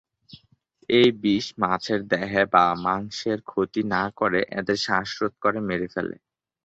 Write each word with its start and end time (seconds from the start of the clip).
এই 0.89 1.09
বিষ 1.21 1.45
মাছের 1.61 2.01
দেহের 2.11 2.45
বা 2.53 2.63
মাংসের 2.85 3.39
ক্ষতি 3.43 3.81
না 3.93 4.03
করে 4.19 4.39
এদের 4.59 4.77
শ্বাসরোধ 4.85 5.33
করে 5.43 5.59
মেরে 5.69 5.87
ফেলে। 5.93 6.15